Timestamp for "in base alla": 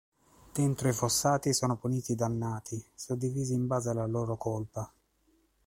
3.53-4.07